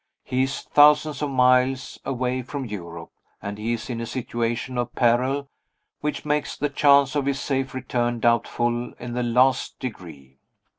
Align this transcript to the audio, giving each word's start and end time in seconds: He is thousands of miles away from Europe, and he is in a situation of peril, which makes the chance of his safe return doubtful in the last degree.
He 0.23 0.41
is 0.41 0.61
thousands 0.63 1.21
of 1.21 1.29
miles 1.29 1.99
away 2.03 2.41
from 2.41 2.65
Europe, 2.65 3.11
and 3.39 3.59
he 3.59 3.73
is 3.73 3.87
in 3.87 4.01
a 4.01 4.07
situation 4.07 4.75
of 4.79 4.95
peril, 4.95 5.47
which 5.99 6.25
makes 6.25 6.57
the 6.57 6.69
chance 6.69 7.13
of 7.15 7.27
his 7.27 7.39
safe 7.39 7.75
return 7.75 8.19
doubtful 8.19 8.93
in 8.93 9.13
the 9.13 9.21
last 9.21 9.77
degree. 9.77 10.39